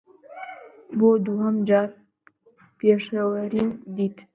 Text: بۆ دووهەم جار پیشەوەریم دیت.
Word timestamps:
بۆ 0.97 1.09
دووهەم 1.23 1.57
جار 1.67 1.89
پیشەوەریم 2.77 3.69
دیت. 3.95 4.17